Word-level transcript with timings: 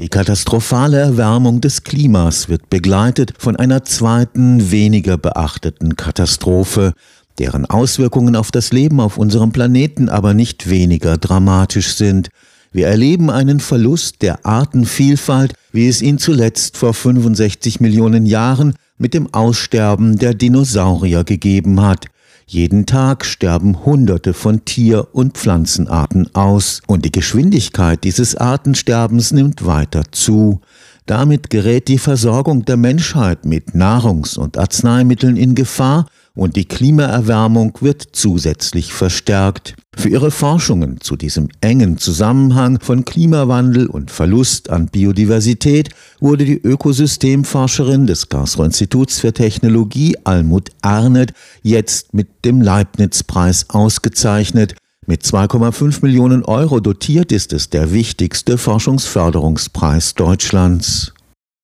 Die 0.00 0.08
katastrophale 0.08 0.98
Erwärmung 0.98 1.60
des 1.60 1.84
Klimas 1.84 2.48
wird 2.48 2.68
begleitet 2.68 3.34
von 3.38 3.54
einer 3.54 3.84
zweiten, 3.84 4.72
weniger 4.72 5.16
beachteten 5.16 5.94
Katastrophe, 5.94 6.94
deren 7.38 7.64
Auswirkungen 7.64 8.34
auf 8.34 8.50
das 8.50 8.72
Leben 8.72 8.98
auf 8.98 9.18
unserem 9.18 9.52
Planeten 9.52 10.08
aber 10.08 10.34
nicht 10.34 10.68
weniger 10.68 11.16
dramatisch 11.16 11.94
sind. 11.94 12.30
Wir 12.72 12.88
erleben 12.88 13.30
einen 13.30 13.60
Verlust 13.60 14.22
der 14.22 14.44
Artenvielfalt, 14.44 15.54
wie 15.70 15.86
es 15.86 16.02
ihn 16.02 16.18
zuletzt 16.18 16.76
vor 16.76 16.92
65 16.92 17.78
Millionen 17.78 18.26
Jahren 18.26 18.74
mit 18.98 19.14
dem 19.14 19.32
Aussterben 19.32 20.18
der 20.18 20.34
Dinosaurier 20.34 21.22
gegeben 21.22 21.80
hat. 21.80 22.06
Jeden 22.46 22.84
Tag 22.84 23.24
sterben 23.24 23.86
Hunderte 23.86 24.34
von 24.34 24.64
Tier- 24.66 25.08
und 25.12 25.38
Pflanzenarten 25.38 26.34
aus 26.34 26.82
und 26.86 27.04
die 27.04 27.12
Geschwindigkeit 27.12 28.04
dieses 28.04 28.36
Artensterbens 28.36 29.32
nimmt 29.32 29.64
weiter 29.64 30.02
zu. 30.10 30.60
Damit 31.06 31.48
gerät 31.48 31.88
die 31.88 31.98
Versorgung 31.98 32.64
der 32.66 32.76
Menschheit 32.76 33.46
mit 33.46 33.74
Nahrungs- 33.74 34.36
und 34.36 34.58
Arzneimitteln 34.58 35.36
in 35.36 35.54
Gefahr 35.54 36.06
und 36.34 36.56
die 36.56 36.66
Klimaerwärmung 36.66 37.78
wird 37.80 38.08
zusätzlich 38.12 38.92
verstärkt. 38.92 39.74
Für 39.96 40.08
ihre 40.08 40.30
Forschungen 40.30 41.00
zu 41.00 41.16
diesem 41.16 41.48
engen 41.60 41.98
Zusammenhang 41.98 42.78
von 42.80 43.04
Klimawandel 43.04 43.86
und 43.86 44.10
Verlust 44.10 44.70
an 44.70 44.86
Biodiversität 44.88 45.90
wurde 46.20 46.44
die 46.44 46.60
Ökosystemforscherin 46.60 48.06
des 48.06 48.28
Karlsruher 48.28 48.66
Instituts 48.66 49.20
für 49.20 49.32
Technologie 49.32 50.16
Almut 50.24 50.70
Arnett 50.82 51.32
jetzt 51.62 52.12
mit 52.12 52.44
dem 52.44 52.60
Leibniz-Preis 52.60 53.70
ausgezeichnet. 53.70 54.74
Mit 55.06 55.22
2,5 55.22 55.98
Millionen 56.02 56.44
Euro 56.44 56.80
dotiert 56.80 57.30
ist 57.30 57.52
es 57.52 57.70
der 57.70 57.92
wichtigste 57.92 58.58
Forschungsförderungspreis 58.58 60.14
Deutschlands. 60.14 61.12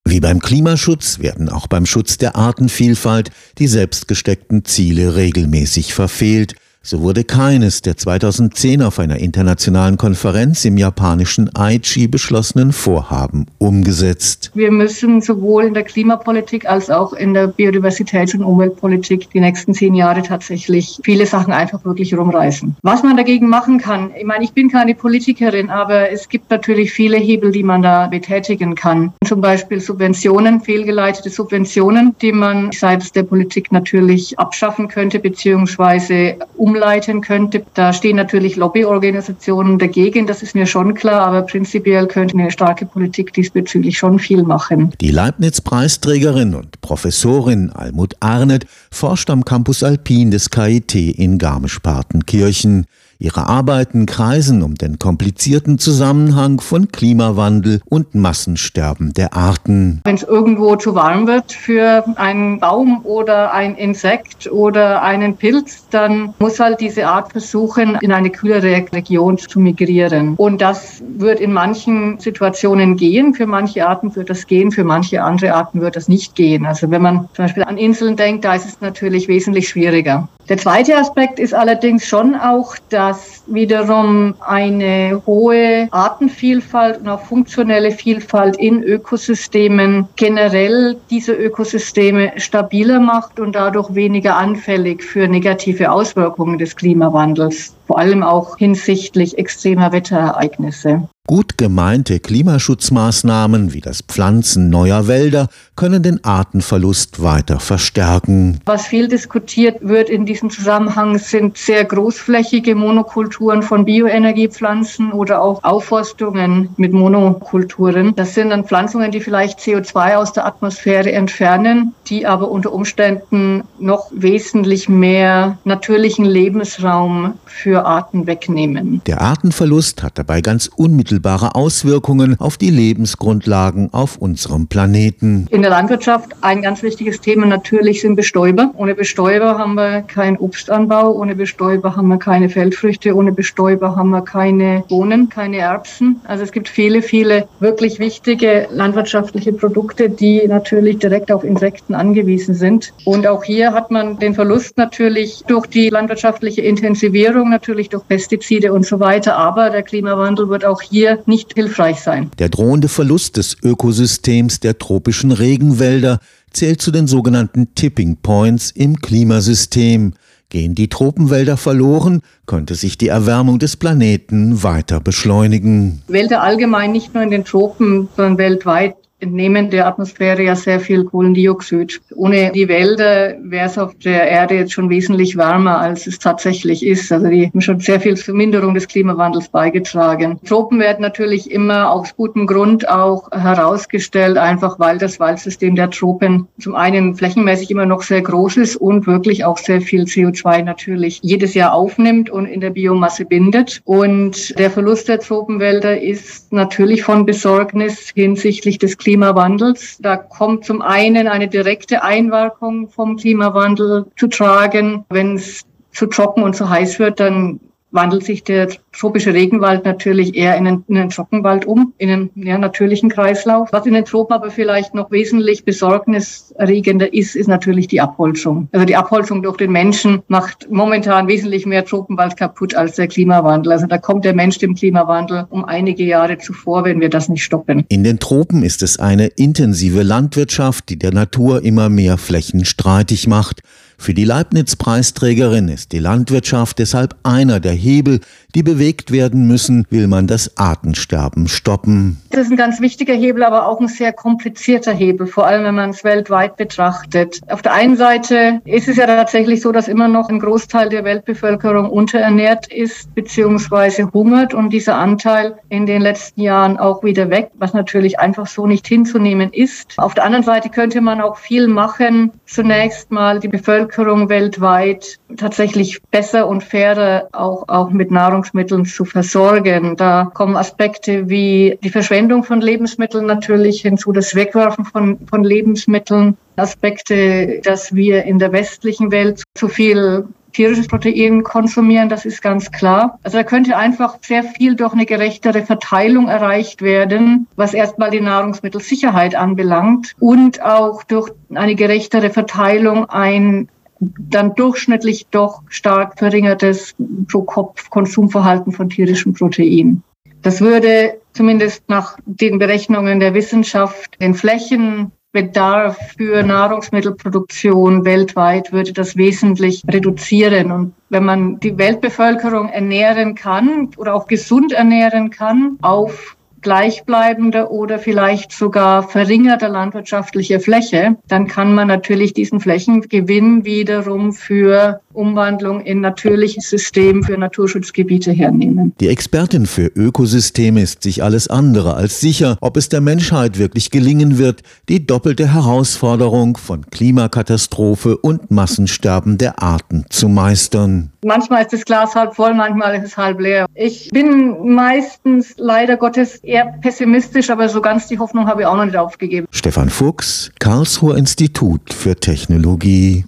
Wie 0.05 0.20
beim 0.20 0.41
Klimaschutz 0.41 1.20
werden 1.20 1.48
auch 1.48 1.67
beim 1.67 1.87
Schutz 1.87 2.19
der 2.19 2.36
Artenvielfalt 2.36 3.31
die 3.58 3.69
selbstgesteckten 3.69 4.64
Ziele 4.64 5.17
regelmäßig 5.17 5.95
verfehlt. 5.95 6.55
So 6.83 7.03
wurde 7.03 7.25
keines 7.25 7.83
der 7.83 7.98
2010 7.98 8.81
auf 8.81 8.98
einer 8.98 9.19
internationalen 9.19 9.98
Konferenz 9.98 10.64
im 10.64 10.78
japanischen 10.78 11.50
Aichi 11.55 12.09
beschlossenen 12.09 12.73
Vorhaben 12.73 13.45
umgesetzt. 13.59 14.50
Wir 14.55 14.73
müssen 14.73 15.20
sowohl 15.20 15.64
in 15.64 15.75
der 15.75 15.83
Klimapolitik 15.83 16.64
als 16.64 16.89
auch 16.89 17.12
in 17.12 17.34
der 17.34 17.53
Biodiversitäts- 17.53 18.34
und 18.34 18.45
Umweltpolitik 18.45 19.28
die 19.31 19.41
nächsten 19.41 19.75
zehn 19.75 19.95
Jahre 19.95 20.23
tatsächlich 20.23 20.98
viele 21.05 21.27
Sachen 21.27 21.53
einfach 21.53 21.84
wirklich 21.84 22.17
rumreißen. 22.17 22.77
Was 22.81 23.03
man 23.03 23.19
dagegen 23.19 23.51
machen 23.51 23.77
kann, 23.77 24.12
ich 24.19 24.25
meine, 24.25 24.42
ich 24.42 24.55
bin 24.55 24.70
keine 24.70 24.95
Politikerin, 24.95 25.69
aber 25.69 26.11
es 26.11 26.31
gibt 26.31 26.51
natürlich 26.51 26.92
viele 26.92 27.19
Hebel, 27.19 27.53
die 27.53 27.62
man 27.62 27.83
da 27.83 28.06
betätigen 28.06 28.75
kann. 28.75 29.12
Zum 29.27 29.42
Beispiel 29.42 29.81
Subventionen, 29.81 30.62
fehlgeleitete 30.62 31.28
Subventionen, 31.28 32.17
die 32.23 32.33
man 32.33 32.73
seitens 32.73 33.12
der 33.12 33.25
Politik 33.25 33.70
natürlich 33.70 34.39
abschaffen 34.39 34.89
könnte, 34.89 35.19
beziehungsweise 35.19 36.36
um 36.56 36.70
umleiten 36.71 37.21
könnte. 37.21 37.65
Da 37.75 37.93
stehen 37.93 38.17
natürlich 38.17 38.57
Lobbyorganisationen 38.57 39.79
dagegen, 39.79 40.27
das 40.27 40.43
ist 40.43 40.55
mir 40.55 40.67
schon 40.67 40.95
klar, 40.95 41.27
aber 41.27 41.43
prinzipiell 41.43 42.07
könnte 42.07 42.39
eine 42.39 42.51
starke 42.51 42.87
Politik 42.87 43.33
diesbezüglich 43.33 43.99
schon 43.99 44.19
viel 44.19 44.43
machen. 44.43 44.93
Die 45.01 45.11
Leibniz-Preisträgerin 45.11 46.55
und 46.55 46.81
Professorin 46.81 47.71
Almut 47.71 48.15
Arnett 48.21 48.67
forscht 48.91 49.31
am 49.31 49.45
Campus 49.45 49.83
Alpin 49.83 50.31
des 50.31 50.51
KIT 50.51 50.95
in 50.95 51.39
Garmisch-Partenkirchen. 51.39 52.87
Ihre 53.23 53.49
Arbeiten 53.49 54.07
kreisen 54.07 54.63
um 54.63 54.77
den 54.77 54.99
komplizierten 54.99 55.79
Zusammenhang 55.79 56.59
von 56.59 56.89
Klimawandel 56.89 57.83
und 57.85 58.15
Massensterben 58.15 59.13
der 59.13 59.35
Arten. 59.35 60.01
Wenn 60.05 60.15
es 60.15 60.23
irgendwo 60.23 60.77
zu 60.77 60.95
warm 60.95 61.27
wird 61.27 61.53
für 61.53 62.03
einen 62.17 62.61
Baum 62.61 63.05
oder 63.05 63.53
ein 63.53 63.75
Insekt 63.75 64.51
oder 64.51 65.03
einen 65.03 65.37
Pilz, 65.37 65.85
dann 65.91 66.33
muss 66.39 66.59
halt 66.59 66.80
diese 66.80 67.09
Art 67.09 67.33
versuchen, 67.33 67.98
in 68.01 68.11
eine 68.11 68.30
kühlere 68.30 68.86
Region 68.91 69.36
zu 69.36 69.61
migrieren. 69.61 70.35
Und 70.36 70.63
das 70.63 71.03
wird 71.19 71.41
in 71.41 71.53
manchen 71.53 72.19
Situationen 72.20 72.97
gehen. 72.97 73.35
Für 73.35 73.47
manche 73.47 73.86
Arten 73.86 74.17
wird 74.17 74.30
das 74.30 74.47
gehen, 74.47 74.73
für 74.73 74.85
manche 74.85 75.23
andere 75.23 75.53
Arten 75.53 75.83
wird 75.83 75.95
das 75.95 76.09
nicht 76.09 76.36
gehen. 76.36 76.64
Also 76.64 76.91
wenn 76.91 77.03
man 77.03 77.29
zum 77.35 77.45
Beispiel 77.45 77.64
an 77.64 77.77
Inseln 77.77 78.17
denkt, 78.17 78.47
da 78.47 78.55
ist 78.55 78.64
es 78.64 78.80
natürlich 78.80 79.29
wesentlich 79.29 79.69
schwieriger. 79.69 80.27
Der 80.50 80.58
zweite 80.58 80.96
Aspekt 80.96 81.38
ist 81.38 81.55
allerdings 81.55 82.05
schon 82.05 82.34
auch, 82.34 82.74
dass 82.88 83.44
wiederum 83.46 84.34
eine 84.40 85.22
hohe 85.24 85.86
Artenvielfalt 85.92 86.98
und 86.98 87.08
auch 87.08 87.20
funktionelle 87.20 87.92
Vielfalt 87.92 88.56
in 88.56 88.83
Ökosystemen 88.83 90.08
generell 90.16 90.96
diese 91.08 91.34
Ökosysteme 91.34 92.33
stabiler 92.34 92.98
macht 92.98 93.38
und 93.38 93.55
dadurch 93.55 93.94
weniger 93.94 94.36
anfällig 94.36 95.05
für 95.05 95.28
negative 95.28 95.92
Auswirkungen 95.92 96.58
des 96.58 96.74
Klimawandels, 96.74 97.77
vor 97.86 98.00
allem 98.00 98.24
auch 98.24 98.58
hinsichtlich 98.58 99.38
extremer 99.38 99.92
Wetterereignisse. 99.92 101.08
Gut 101.30 101.57
gemeinte 101.58 102.18
Klimaschutzmaßnahmen 102.18 103.73
wie 103.73 103.80
das 103.80 104.02
Pflanzen 104.02 104.68
neuer 104.68 105.07
Wälder 105.07 105.46
können 105.77 106.02
den 106.02 106.24
Artenverlust 106.24 107.23
weiter 107.23 107.61
verstärken. 107.61 108.61
Was 108.67 108.89
viel 108.89 109.07
diskutiert 109.07 109.77
wird 109.80 110.11
in 110.11 110.27
diesem 110.27 110.51
Zusammenhang 110.51 111.18
sind 111.18 111.57
sehr 111.57 111.85
großflächige 111.85 112.74
Monokulturen 112.74 113.63
von 113.63 113.85
Bioenergiepflanzen 113.85 115.13
oder 115.13 115.41
auch 115.41 115.63
Aufforstungen 115.63 116.70
mit 116.77 116.92
Monokulturen. 116.92 118.12
Das 118.17 118.35
sind 118.35 118.51
dann 118.51 118.64
Pflanzungen, 118.64 119.12
die 119.12 119.20
vielleicht 119.20 119.61
CO2 119.61 120.17
aus 120.17 120.33
der 120.33 120.47
Atmosphäre 120.47 121.12
entfernen, 121.12 121.95
die 122.08 122.27
aber 122.27 122.51
unter 122.51 122.73
Umständen 122.73 123.62
noch 123.79 124.11
wesentlich 124.11 124.89
mehr 124.89 125.58
natürlichen 125.62 126.24
Lebensraum 126.24 127.35
für 127.47 127.86
Arten 127.86 128.26
wegnehmen. 128.26 129.00
Der 129.06 129.20
Artenverlust 129.20 130.02
hat 130.02 130.19
dabei 130.19 130.41
ganz 130.41 130.67
unmittelbar 130.67 131.19
unmittelbare 131.20 131.55
Auswirkungen 131.55 132.37
auf 132.38 132.56
die 132.56 132.70
Lebensgrundlagen 132.70 133.91
auf 133.93 134.17
unserem 134.17 134.67
Planeten. 134.69 135.47
In 135.50 135.62
der 135.62 135.70
Landwirtschaft 135.70 136.31
ein 136.41 136.62
ganz 136.62 136.82
wichtiges 136.82 137.20
Thema 137.20 137.47
natürlich 137.47 138.00
sind 138.00 138.17
Bestäuber. 138.17 138.70
Ohne 138.76 138.94
Bestäuber 138.94 139.59
haben 139.59 139.75
wir 139.75 140.03
keinen 140.03 140.38
Obstanbau, 140.38 141.12
ohne 141.12 141.35
Bestäuber 141.35 141.97
haben 141.97 142.09
wir 142.09 142.19
keine 142.19 142.49
Feldfrüchte, 142.49 143.14
ohne 143.14 143.32
Bestäuber 143.32 143.97
haben 143.97 144.11
wir 144.11 144.23
keine 144.23 144.85
Bohnen, 144.88 145.29
keine 145.29 145.59
Erbsen. 145.59 146.20
Also 146.25 146.44
es 146.44 146.53
gibt 146.53 146.69
viele, 146.69 147.03
viele 147.03 147.47
wirklich 147.61 147.99
wichtige 147.99 148.69
landwirtschaftliche 148.73 149.53
Produkte, 149.53 150.09
die 150.09 150.47
natürlich 150.47 150.99
direkt 150.99 151.31
auf 151.31 151.44
Insekten 151.44 151.94
angewiesen 151.94 152.55
sind. 152.55 152.93
Und 153.05 153.26
auch 153.26 153.44
hier 153.44 153.73
hat 153.73 153.91
man 153.91 154.19
den 154.19 154.35
Verlust 154.35 154.79
natürlich 154.79 155.43
durch 155.47 155.67
die 155.67 155.91
landwirtschaftliche 155.91 156.62
Intensivierung, 156.62 157.50
natürlich 157.50 157.91
durch 157.91 158.06
Pestizide 158.09 158.73
und 158.73 158.87
so 158.87 159.00
weiter. 159.00 159.37
Aber 159.37 159.70
der 159.70 159.82
Klimawandel 159.82 160.49
wird 160.49 160.64
auch 160.64 160.81
hier 160.81 161.10
hier 161.17 161.23
nicht 161.26 161.55
hilfreich 161.55 162.00
sein. 162.00 162.31
Der 162.38 162.49
drohende 162.49 162.88
Verlust 162.88 163.37
des 163.37 163.56
Ökosystems 163.62 164.61
der 164.61 164.79
tropischen 164.79 165.32
Regenwälder 165.32 166.21
zählt 166.53 166.82
zu 166.82 166.91
den 166.91 167.06
sogenannten 167.06 167.75
Tipping 167.75 168.17
Points 168.17 168.71
im 168.71 169.00
Klimasystem. 169.00 170.15
Gehen 170.49 170.75
die 170.75 170.88
Tropenwälder 170.88 171.56
verloren, 171.56 172.23
könnte 172.47 172.75
sich 172.75 172.99
die 172.99 173.06
Erwärmung 173.06 173.61
des 173.61 173.76
Planeten 173.76 174.65
weiter 174.65 175.00
beschleunigen. 175.00 176.03
Wälder 176.09 176.43
allgemein, 176.43 176.91
nicht 176.91 177.15
nur 177.15 177.23
in 177.23 177.31
den 177.31 177.44
Tropen, 177.44 178.09
sondern 178.17 178.38
weltweit 178.38 178.97
entnehmen 179.20 179.70
der 179.70 179.87
Atmosphäre 179.87 180.43
ja 180.43 180.56
sehr 180.56 180.81
viel 180.81 181.05
Kohlendioxid. 181.05 182.00
Ohne 182.14 182.50
die 182.53 182.69
Wälder 182.69 183.37
wäre 183.43 183.67
es 183.67 183.79
auf 183.79 183.94
der 183.97 184.29
Erde 184.29 184.56
jetzt 184.56 184.73
schon 184.73 184.91
wesentlich 184.91 185.37
wärmer, 185.37 185.79
als 185.79 186.06
es 186.06 186.19
tatsächlich 186.19 186.85
ist. 186.85 187.12
Also 187.12 187.29
die 187.29 187.47
haben 187.47 187.61
schon 187.61 187.81
sehr 187.81 188.00
viel 188.00 188.17
zur 188.17 188.35
Minderung 188.35 188.75
des 188.75 188.88
Klimawandels 188.88 189.49
beigetragen. 189.49 190.41
Tropen 190.47 190.81
werden 190.81 191.03
natürlich 191.03 191.50
immer 191.50 191.91
aus 191.91 192.14
gutem 192.17 192.47
Grund 192.47 192.88
auch 192.88 193.31
herausgestellt, 193.31 194.39
einfach 194.39 194.79
weil 194.79 194.99
das 194.99 195.21
Waldsystem 195.21 195.75
der 195.77 195.91
Tropen 195.91 196.49
zum 196.59 196.75
einen 196.75 197.15
flächenmäßig 197.15 197.71
immer 197.71 197.87
noch 197.87 198.03
sehr 198.03 198.23
groß 198.23 198.56
ist 198.59 198.77
und 198.77 199.06
wirklich 199.06 199.44
auch 199.44 199.59
sehr 199.59 199.81
viel 199.81 200.05
CO2 200.05 200.62
natürlich 200.62 201.21
jedes 201.23 201.55
Jahr 201.55 201.75
aufnimmt 201.75 202.31
und 202.31 202.47
in 202.47 202.61
der 202.61 202.71
Biomasse 202.71 203.25
bindet. 203.25 203.81
Und 203.85 204.59
der 204.59 204.71
Verlust 204.71 205.09
der 205.09 205.21
Tropenwälder 205.21 206.00
ist 206.00 206.53
natürlich 206.53 207.03
von 207.03 207.27
Besorgnis 207.27 208.11
hinsichtlich 208.15 208.79
des 208.79 208.97
Klimawandels 208.97 209.10
Klimawandels. 209.11 209.99
Da 209.99 210.17
kommt 210.17 210.65
zum 210.65 210.83
einen 210.83 211.27
eine 211.27 211.49
direkte 211.49 212.05
Einwirkung 212.05 212.89
vom 212.89 213.17
Klimawandel 213.17 214.07
zu 214.17 214.29
tragen. 214.29 215.05
Wenn 215.09 215.35
es 215.35 215.62
zu 215.91 216.07
trocken 216.07 216.45
und 216.45 216.55
zu 216.55 216.71
heiß 216.71 217.01
wird, 217.01 217.19
dann 217.19 217.59
wandelt 217.93 218.25
sich 218.25 218.45
der 218.45 218.69
tropische 218.93 219.35
Regenwald 219.35 219.85
natürlich 219.85 220.37
eher 220.37 220.57
in 220.57 220.67
einen, 220.67 220.85
in 220.89 220.97
einen 220.97 221.11
Trockenwald 221.11 221.65
um, 221.65 221.93
in 221.99 222.11
einen 222.11 222.31
ja, 222.35 222.59
natürlichen 222.59 223.09
Kreislauf. 223.09 223.69
Was 223.73 223.87
in 223.87 223.95
den 223.95 224.05
Tropen 224.05 224.35
aber 224.35 224.51
vielleicht 224.51 224.95
noch 224.95 225.11
wesentlich 225.11 225.65
besorgniserregender 225.65 227.13
ist, 227.13 227.37
ist 227.37 227.49
natürlich 227.49 227.89
die 227.89 228.01
Abholzung. 228.01 228.69
Also 228.73 228.87
die 228.87 228.97
Abholzung 228.97 229.43
durch 229.43 229.57
den 229.57 229.73
Menschen 229.73 230.23
macht 230.29 230.71
momentan 230.71 231.29
wesentlich 231.29 231.67
mehr 231.67 231.85
Tropenwald 231.85 232.37
kaputt 232.37 232.75
als 232.75 232.97
der 232.97 233.09
Klimawandel. 233.09 233.73
Also 233.73 233.87
da 233.87 233.99
kommt 233.99 234.25
der 234.25 234.35
Mensch 234.35 234.59
dem 234.59 234.75
Klimawandel 234.75 235.47
um 235.51 235.65
einige 235.65 236.05
Jahre 236.05 236.39
zuvor, 236.39 236.85
wenn 236.85 237.01
wir 237.01 237.11
das 237.11 237.29
nicht 237.29 237.43
stoppen. 237.43 237.85
In 237.89 238.05
den 238.05 238.19
Tropen 238.19 238.63
ist 238.63 238.83
es 238.83 238.99
eine 238.99 239.27
intensive 239.27 240.03
Landwirtschaft, 240.03 240.89
die 240.89 240.99
der 240.99 241.13
Natur 241.13 241.65
immer 241.65 241.89
mehr 241.89 242.19
Flächen 242.19 242.65
streitig 242.65 243.27
macht. 243.27 243.63
Für 244.00 244.14
die 244.14 244.25
Leibniz-Preisträgerin 244.25 245.69
ist 245.69 245.93
die 245.93 245.99
Landwirtschaft 245.99 246.79
deshalb 246.79 247.17
einer 247.23 247.61
der 247.61 247.73
Hebel, 247.73 248.20
die 248.55 248.62
bewegt 248.62 249.12
werden 249.12 249.47
müssen, 249.47 249.87
will 249.91 250.06
man 250.06 250.26
das 250.26 250.56
Artensterben 250.56 251.49
stoppen. 251.49 252.17
Das 252.31 252.47
ist 252.47 252.50
ein 252.50 252.56
ganz 252.56 252.81
wichtiger 252.81 253.12
Hebel, 253.12 253.44
aber 253.44 253.69
auch 253.69 253.79
ein 253.79 253.88
sehr 253.88 254.14
komplizierter 254.14 254.93
Hebel, 254.93 255.26
vor 255.26 255.47
allem 255.47 255.64
wenn 255.64 255.75
man 255.75 255.91
es 255.91 256.02
weltweit 256.02 256.56
betrachtet. 256.56 257.41
Auf 257.49 257.61
der 257.61 257.75
einen 257.75 257.94
Seite 257.94 258.62
ist 258.64 258.88
es 258.88 258.97
ja 258.97 259.05
tatsächlich 259.05 259.61
so, 259.61 259.70
dass 259.70 259.87
immer 259.87 260.08
noch 260.08 260.31
ein 260.31 260.41
Großteil 260.41 260.88
der 260.88 261.05
Weltbevölkerung 261.05 261.91
unterernährt 261.91 262.73
ist 262.73 263.14
bzw. 263.14 264.06
hungert 264.14 264.55
und 264.55 264.70
dieser 264.70 264.96
Anteil 264.96 265.56
in 265.69 265.85
den 265.85 266.00
letzten 266.00 266.41
Jahren 266.41 266.79
auch 266.79 267.05
wieder 267.05 267.29
weg, 267.29 267.50
was 267.58 267.75
natürlich 267.75 268.19
einfach 268.19 268.46
so 268.46 268.67
nicht 268.67 268.88
hinzunehmen 268.88 269.53
ist. 269.53 269.93
Auf 269.99 270.14
der 270.14 270.25
anderen 270.25 270.44
Seite 270.44 270.70
könnte 270.70 271.03
man 271.03 271.20
auch 271.20 271.37
viel 271.37 271.69
machen, 271.69 272.32
zunächst 272.46 273.11
mal 273.11 273.38
die 273.38 273.49
Bevölkerung 273.49 273.90
Bevölkerung 273.91 274.29
weltweit 274.29 275.19
tatsächlich 275.37 276.01
besser 276.11 276.47
und 276.47 276.63
fairer 276.63 277.29
auch, 277.33 277.69
auch 277.69 277.91
mit 277.91 278.11
Nahrungsmitteln 278.11 278.85
zu 278.85 279.05
versorgen. 279.05 279.97
Da 279.97 280.31
kommen 280.33 280.57
Aspekte 280.57 281.29
wie 281.29 281.77
die 281.83 281.91
Verschwendung 281.91 282.45
von 282.45 282.61
Lebensmitteln 282.61 283.27
natürlich 283.27 283.83
hinzu, 283.83 284.13
das 284.13 284.35
Wegwerfen 284.35 284.85
von, 284.85 285.19
von 285.29 285.43
Lebensmitteln, 285.43 286.37
Aspekte, 286.57 287.61
dass 287.65 287.95
wir 287.95 288.25
in 288.25 288.39
der 288.39 288.53
westlichen 288.53 289.11
Welt 289.11 289.43
zu 289.55 289.69
viel 289.69 290.25
tierisches 290.53 290.89
Protein 290.89 291.43
konsumieren, 291.43 292.09
das 292.09 292.25
ist 292.25 292.43
ganz 292.43 292.71
klar. 292.71 293.19
Also 293.23 293.39
da 293.39 293.45
könnte 293.45 293.77
einfach 293.77 294.19
sehr 294.21 294.43
viel 294.43 294.75
durch 294.75 294.93
eine 294.93 295.07
gerechtere 295.07 295.63
Verteilung 295.63 296.29
erreicht 296.29 296.83
werden, 296.83 297.47
was 297.57 297.73
erstmal 297.73 298.11
die 298.11 298.21
Nahrungsmittelsicherheit 298.21 299.35
anbelangt 299.35 300.15
und 300.19 300.63
auch 300.63 301.05
durch 301.05 301.31
eine 301.55 301.77
gerechtere 301.77 302.31
Verteilung 302.31 303.09
ein 303.09 303.69
dann 304.00 304.55
durchschnittlich 304.55 305.26
doch 305.31 305.62
stark 305.69 306.19
verringertes 306.19 306.94
Pro-Kopf-Konsumverhalten 307.29 308.73
von 308.73 308.88
tierischem 308.88 309.35
Protein. 309.35 310.02
Das 310.43 310.61
würde 310.61 311.20
zumindest 311.32 311.88
nach 311.88 312.17
den 312.25 312.58
Berechnungen 312.58 313.20
der 313.20 313.35
Wissenschaft 313.35 314.19
den 314.20 314.35
Flächenbedarf 314.35 315.99
für 316.17 316.43
Nahrungsmittelproduktion 316.43 318.06
weltweit 318.06 318.73
würde 318.73 318.94
das 318.94 319.17
wesentlich 319.17 319.82
reduzieren. 319.87 320.73
Und 320.73 320.94
wenn 321.11 321.25
man 321.25 321.61
die 321.61 321.76
Weltbevölkerung 321.76 322.70
ernähren 322.70 323.35
kann 323.35 323.91
oder 323.99 324.14
auch 324.14 324.26
gesund 324.26 324.73
ernähren 324.73 325.31
kann 325.31 325.76
auf 325.82 326.37
gleichbleibende 326.62 327.71
oder 327.71 327.99
vielleicht 327.99 328.53
sogar 328.53 329.03
verringerte 329.03 329.67
landwirtschaftliche 329.67 330.61
Fläche, 330.61 331.17
dann 331.29 331.47
kann 331.47 331.75
man 331.75 331.89
natürlich 331.89 332.33
diesen 332.33 332.61
Flächengewinn 332.61 333.65
wiederum 333.65 334.33
für 334.33 335.01
Umwandlung 335.12 335.81
in 335.81 336.01
natürliches 336.01 336.71
System 336.71 337.23
für 337.23 337.37
Naturschutzgebiete 337.37 338.33
hernehmen. 338.33 338.93
Die 339.01 339.09
Expertin 339.09 339.67
für 339.67 339.87
Ökosysteme 339.87 340.83
ist 340.83 341.03
sich 341.03 341.23
alles 341.23 341.49
andere 341.49 341.95
als 341.95 342.21
sicher, 342.21 342.57
ob 342.61 342.77
es 342.77 342.89
der 342.89 343.01
Menschheit 343.01 343.59
wirklich 343.59 343.91
gelingen 343.91 344.39
wird, 344.39 344.62
die 344.89 345.07
doppelte 345.07 345.53
Herausforderung 345.53 346.57
von 346.57 346.87
Klimakatastrophe 346.87 348.17
und 348.17 348.51
Massensterben 348.51 349.39
der 349.39 349.62
Arten 349.62 350.05
zu 350.11 350.29
meistern. 350.29 351.11
Manchmal 351.25 351.63
ist 351.63 351.73
das 351.73 351.85
Glas 351.85 352.15
halb 352.15 352.35
voll, 352.35 352.55
manchmal 352.55 352.97
ist 352.97 353.05
es 353.05 353.17
halb 353.17 353.41
leer. 353.41 353.67
Ich 353.75 354.11
bin 354.11 354.75
meistens 354.75 355.55
leider 355.59 355.97
Gottes 355.97 356.37
eher 356.37 356.67
pessimistisch, 356.81 357.51
aber 357.51 357.69
so 357.69 357.81
ganz 357.81 358.09
die 358.09 358.19
Hoffnung 358.19 358.47
habe 358.47 358.63
ich 358.63 358.67
auch 358.67 358.77
noch 358.77 358.87
nicht 358.87 358.97
aufgegeben. 358.97 359.47
Stefan 359.51 359.91
Fuchs, 359.91 360.51
Karlsruher 360.59 361.17
Institut 361.17 361.93
für 361.93 362.17
Technologie. 362.17 363.19